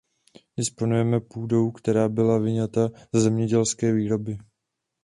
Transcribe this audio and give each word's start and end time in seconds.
Disponujeme 0.57 1.19
půdou, 1.19 1.71
která 1.71 2.09
byla 2.09 2.37
vyňata 2.37 2.89
ze 3.13 3.21
zemědělské 3.21 3.93
výroby. 3.93 4.37